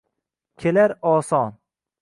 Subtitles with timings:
[0.59, 1.55] kelar oson